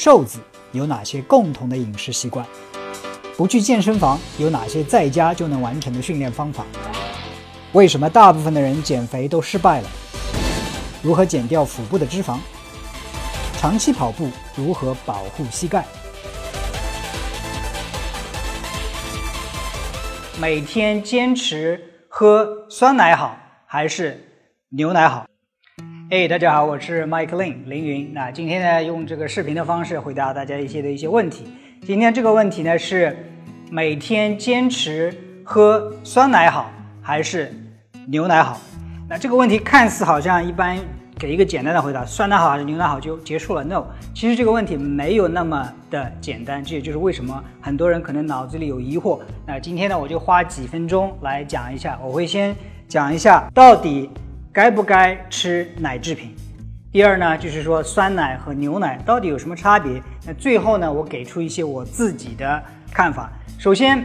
[0.00, 0.38] 瘦子
[0.70, 2.46] 有哪些共同的饮食习惯？
[3.36, 6.64] 不去健身房有哪些在家就能完成的训练方法？
[7.72, 9.88] 为什么大部分的人减肥都失败了？
[11.02, 12.38] 如何减掉腹部的脂肪？
[13.58, 15.84] 长期跑步如何保护膝盖？
[20.40, 23.36] 每天坚持喝酸奶好
[23.66, 25.26] 还是牛奶好？
[26.10, 28.14] 哎，大家好，我是 Mike Lin 凌云。
[28.14, 31.44] 那今天呢，用这个视频的方式回答大家一些的一些问题。
[31.84, 33.14] 今天这个问题呢是
[33.70, 36.70] 每天坚持喝酸奶好
[37.02, 37.52] 还是
[38.06, 38.58] 牛奶好？
[39.06, 40.78] 那这个问题看似好像一般。
[41.18, 49.18] 给一个简单的回答，酸奶好还是牛奶好就结束了？No，其实这个问题没有那么的简单，这也就是为什么很多人可能脑子里有疑惑。
[49.44, 51.98] 那今天呢，我就花几分钟来讲一下。
[52.00, 52.54] 我会先
[52.86, 54.08] 讲一下到底
[54.52, 56.34] 该不该吃奶制品。
[56.90, 60.02] 第二呢，就是说酸奶和牛奶到底有什么差别？
[60.26, 63.30] 那最后呢，我给出一些我自己的看法。
[63.58, 64.02] 首先，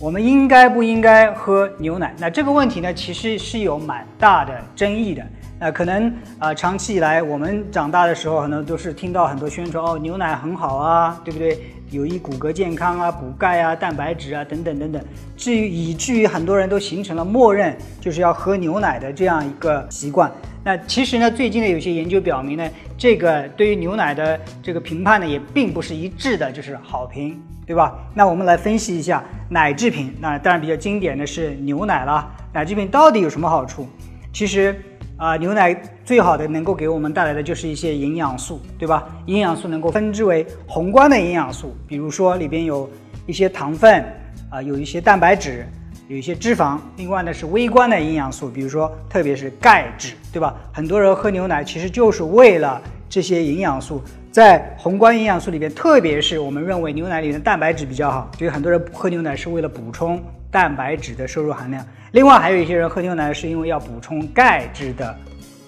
[0.00, 2.12] 我们应该不应该喝牛奶？
[2.18, 5.24] 那这个问题呢，其实是有蛮大的争议的。
[5.64, 11.58] 呃，可能啊，长期以来我们长大的时候，可能都是听到很多宣传哦，牛奶很好啊，对不对？
[11.90, 15.02] 有益骨骼健康啊，补钙啊，蛋白质啊，等等等等。
[15.38, 20.30] 至于以至于很多人都形成了默认就是要喝牛奶的这样一个习惯。
[20.62, 27.94] 那其实呢，最近的有些研究表明呢，这个对于牛奶的这个评判呢，也并不是一致的，就是好评，对吧？
[28.12, 30.14] 那我们来分析一下奶制品。
[30.20, 32.30] 那当然比较经典的是牛奶了。
[32.52, 33.88] 奶制品到底有什么好处？
[34.30, 34.78] 其实。
[35.16, 35.72] 啊，牛奶
[36.04, 39.06] 最好的能够给我们带来的就是一些营养素，对吧？
[39.26, 42.90] 营养素能够分之为宏观的营养素，比如说里边有
[43.26, 44.04] 一些糖分，
[44.50, 45.64] 啊，有一些蛋白质，
[46.08, 46.78] 有一些脂肪。
[46.96, 50.54] 另外呢是微观的营养素，比如说特别是钙质，对吧？
[50.72, 54.02] 很多人喝牛奶其实就是为了这些营养素。
[54.32, 60.20] 在宏观营养素里边，特别是我们认为牛奶里的蛋白质比较好，所以很多人喝牛奶是为了补充
[60.54, 61.84] 蛋白质的摄入含量。
[62.12, 65.12] 另外还有一些人喝牛奶是因为要补充钙质的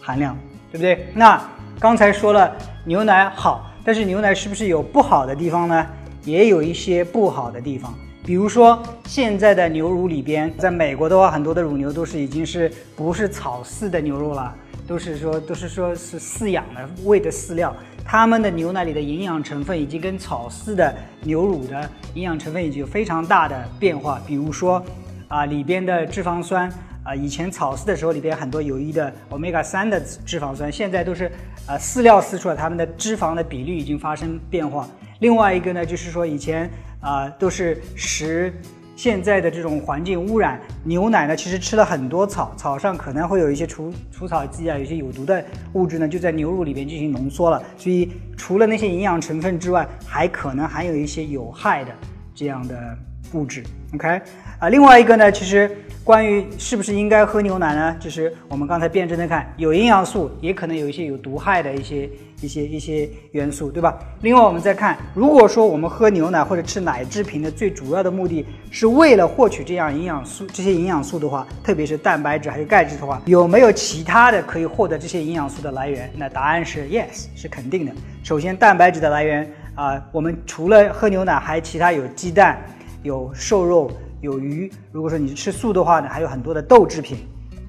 [0.01, 0.39] 含量，
[0.71, 1.09] 对不对？
[1.13, 1.43] 那
[1.81, 5.85] 刚才说了牛奶好，但是牛奶是不是有不好的地方呢？
[6.23, 7.93] 也有一些不好的地方，
[8.25, 14.55] 比如说现在的牛乳里边，在美国的话，很多的乳牛都是已经是不是草饲的牛肉了，
[14.87, 17.75] 都是说都是说是饲养的喂的饲料，
[18.05, 24.85] 他们的牛奶里的营养成分已经跟草饲的牛乳的营养成分已经有非常大的变化，比如说。
[25.29, 31.25] 啊，里边的脂肪酸啊，以前草饲的时候里边很多有益的欧米伽三的脂肪酸，现在都是
[31.67, 34.89] 啊饲料饲出来，它们的脂肪的比率已经发生变化。
[35.19, 36.71] 另外一个呢，就是说以前
[37.01, 38.55] 啊都是食
[38.97, 51.93] 现在的这种环境污染，牛奶呢其实吃了很多草，草上可能会有一些除除草剂啊，有些有毒的物质呢就在牛乳里边进行浓缩了，所以除了那些营养成分之外，还可能含有一些有害的
[52.35, 52.97] 这样的
[53.33, 53.63] 物质。
[53.95, 54.21] OK。
[54.59, 55.71] 啊，另外一个呢，其实
[56.03, 57.95] 关于是不是应该喝牛奶呢？
[58.01, 62.09] 就是我们刚才辩证的看，有营养素，也可能有一些有毒害的一些
[62.41, 63.99] 一些一些元素，对吧？
[64.23, 76.11] 另外，我们再看，如果说我们喝牛奶或者吃奶制品的最主要的目的是为了获取这样营养素，这些营养素的话，特别是蛋白质还有钙质的话，有没有其他的可以获得这些营养素的来源？
[76.17, 77.93] 那答案是 yes，是肯定的。
[78.23, 82.59] 首先，蛋白质的来源啊，我们除了喝牛奶，还其他有鸡蛋，
[83.07, 83.91] 有瘦肉。
[84.23, 87.19] 有鱼，如果说你吃素的话呢，还有很多的豆制品，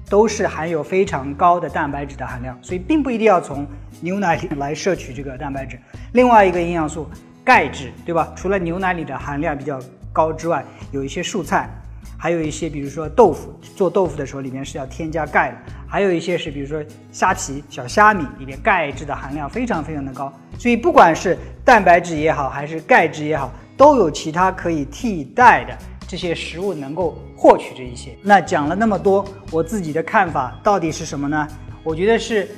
[0.08, 3.66] 都是含有非常高的蛋白质的含量，所以并不一定要从
[4.00, 5.78] 牛奶里来摄取这个蛋白质。
[6.14, 7.06] 另外一个营养素
[7.44, 8.32] 钙质，对吧？
[8.34, 9.78] 除了牛奶里的含量比较
[10.10, 11.68] 高之外，有一些蔬菜，
[12.16, 16.82] 还有一些比如说豆腐，做豆腐的时候里面是要添加钙的，还有一些是比如说
[17.12, 25.78] 虾皮、小虾米里面钙质的含量非常非常的高，所以不管是蛋白质也好，还是钙质也好，都有其他可以替代的。
[26.10, 31.46] 这些食物能够获取这一些，那讲了那么多，我自己的看法到底是什么呢？
[31.84, 32.48] 我觉得是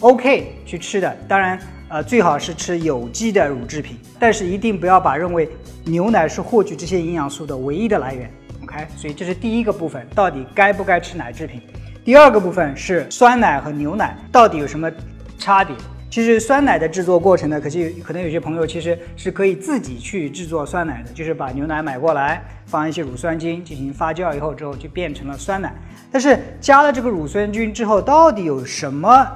[0.00, 1.58] OK 去吃的，当然，
[1.90, 5.46] 呃，最好是吃有机的乳制品，但是一定不要把认为
[5.84, 8.32] 牛奶是获取这些营养素的唯一的来源。
[8.62, 11.60] OK，所以这是第一个部分，到底该不该吃奶制品？
[12.02, 14.90] 第二个部分是酸奶和牛奶到底有什么
[15.36, 15.76] 差别？
[16.08, 25.74] 其实酸奶的制作过程呢，可是可能有些朋友其实是可以自己去制作酸奶的，就是把牛奶买过来，放一些乳酸菌进行发酵以后之后就变成了酸奶。
[26.10, 29.26] 但是加了这个乳酸菌之后，到底有什么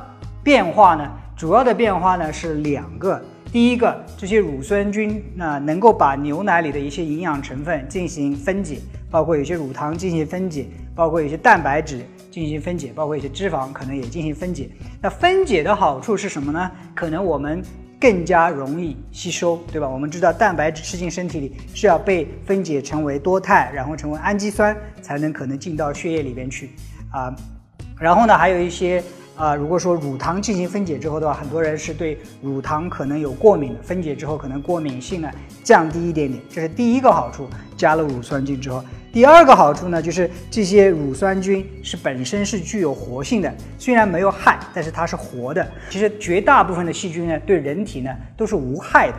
[0.42, 1.10] 变化呢？
[1.36, 3.20] 主要的变化呢是两个。
[3.52, 8.78] 第一个，这些乳酸菌呢能够把牛奶里的一些营养成分进行分解，
[9.10, 12.06] 包括有些乳糖进行分解，包括有些蛋白质。
[12.30, 14.70] 进行分解，包括一些脂肪可能也进行分解。
[15.02, 16.70] 那分解的好处是什么呢？
[16.94, 17.62] 可能我们
[18.00, 19.88] 更加容易吸收，对吧？
[19.88, 26.70] 我们知道蛋白质吃进身体里是要被分解成为多肽，然后成为氨基酸，才能可能进到血液里边去
[27.10, 27.34] 啊。
[27.98, 29.02] 然后呢，还有一些。
[29.40, 35.30] 啊，如果说乳糖进行分解之后的话，很多人是对乳糖可能有过敏，分解之后可能过敏性呢
[35.64, 37.48] 降低一点点，这是第一个好处。
[37.74, 45.66] 加了乳酸菌之后，第二个好处呢，就是这些乳酸菌是本身是具有活性的，虽然没有害，但是它是活的。
[45.88, 49.14] 其实绝大部分的细菌呢，对人体呢都是无害的。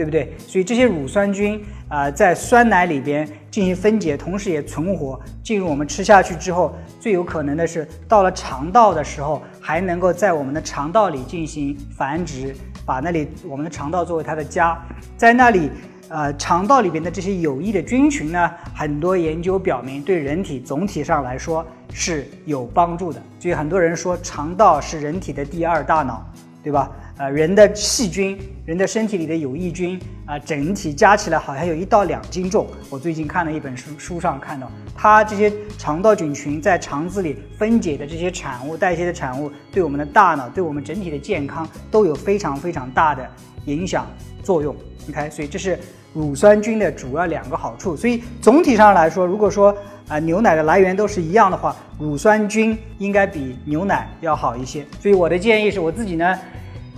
[0.00, 0.32] 对不对？
[0.38, 12.56] 所以这些乳酸菌啊，在酸奶里边进行分解，同时也存活进入我们吃下去之后，最有可能的是到了肠道的时候，还能够在我们的肠道里进行繁殖，
[12.86, 14.82] 把那里我们的肠道作为它的家，
[15.18, 15.70] 在那里，
[16.08, 21.62] 呃，肠道里边的这些有益的菌群呢，很多研究表明对人体总体上来说
[21.92, 23.20] 是有帮助的。
[23.38, 26.26] 所以很多人说肠道是人体的第二大脑，
[26.62, 26.90] 对吧？
[27.16, 32.66] 呃，人的细菌，人的身体里的有益菌啊，整体加起来好像有一到两斤重。
[32.88, 43.28] 我最近看了一本书，书上看到，它这些肠道菌群在肠子里分解的这些产物、代谢的产物，对我们的大脑、对我们整体的健康都有非常非常大的
[43.66, 44.06] 影响
[44.42, 44.74] 作用。
[45.06, 45.78] 你看，所以这是
[46.14, 47.96] 乳酸菌的主要两个好处。
[47.96, 49.76] 所以总体上来说，如果说
[50.10, 54.84] 啊牛奶的来源都是一样的话，乳酸菌应该比牛奶要好一些。
[55.00, 56.38] 所以我的建议是我自己呢。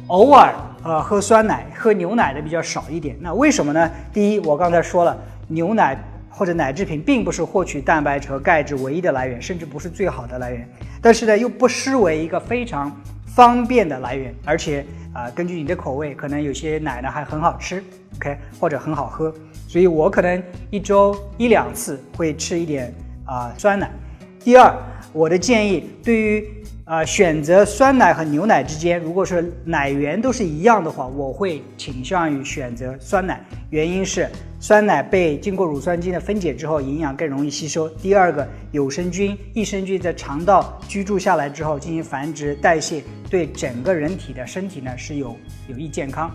[0.08, 3.90] 偶尔呃喝酸奶、喝牛奶的比较少一点，那为什么呢？
[4.12, 5.16] 第一，我刚才说了，
[5.48, 5.96] 牛奶
[6.28, 10.68] 或者奶制品并不是获取蛋白质和钙质唯一的来源，甚至不是最好的来源。
[11.00, 12.90] 但是呢，又不失为一个非常
[13.34, 17.82] 方便的来源，而且啊，根据你的口味，可能有些奶呢还很好吃
[18.16, 19.32] ，OK，或者很好喝。
[19.66, 22.92] 所以我可能一周一两次会吃一点
[23.24, 23.90] 啊酸奶。
[24.40, 24.74] 第二，
[25.12, 26.46] 我的建议对于。
[26.84, 33.40] 啊，选择酸奶和牛奶之间，如果是奶源都是一样的话，我会倾向于选择酸奶。
[33.72, 34.28] 原因是
[34.60, 37.88] 酸奶被经过乳酸菌的分解之后，营养更容易吸收。
[37.88, 45.34] 第二个，有生菌、益生菌在肠道居住下来之后进行繁殖代谢，对整个人体的身体呢是有
[45.68, 46.30] 有益健康。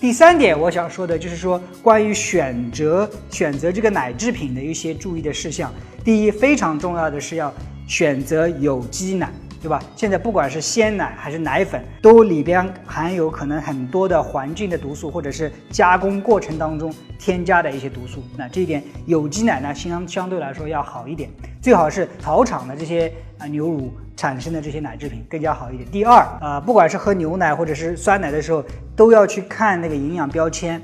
[0.00, 5.70] 第三点，我想说的就是说，关于选择选择这个奶制品的一些注意的事项。
[6.02, 7.52] 第一，非常重要的是要
[7.86, 9.30] 选择有机奶。
[9.62, 9.80] 对吧？
[9.94, 18.24] 现在不管是鲜奶还是奶粉，都里边含有可能很多的环境的毒素，或者是加工过程当中添加的一些毒素。
[18.36, 21.30] 那这一点，有机奶呢相相对来说要好一点，
[21.62, 25.88] 最好是草场的这些啊牛乳产生的这些奶制品更加好一点。
[25.92, 28.64] 第二啊，不管是喝牛奶或者是酸奶的时候，
[28.96, 30.82] 都要去看那个营养标签，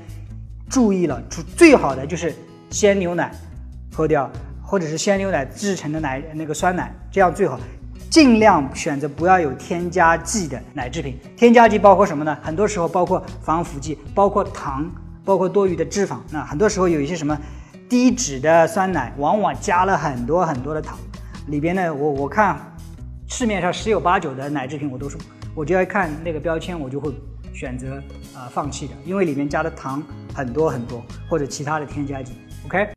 [0.69, 2.33] 注意了，最最好的就是
[2.69, 3.29] 鲜牛奶
[3.93, 4.31] 喝掉，
[4.63, 7.59] 或者是鲜牛奶制成的奶那个酸奶，这样最好。
[8.09, 11.19] 尽量选择不要有添加剂的奶制品。
[11.37, 12.35] 添加剂包括什么呢？
[12.41, 14.89] 很多时候包括防腐剂，包括糖，
[15.23, 16.17] 包括多余的脂肪。
[16.31, 17.37] 那很多时候有一些什么
[17.87, 20.97] 低脂的酸奶，往往加了很多很多的糖。
[21.47, 22.59] 里边呢，我我看
[23.27, 25.15] 市面上十有八九的奶制品，我都是
[25.53, 27.13] 我就要看那个标签，我就会
[27.53, 28.01] 选择
[28.35, 30.01] 啊放弃的，因为里面加的糖
[30.33, 32.33] 很多很多，或者其他的添加剂。
[32.65, 32.87] OK。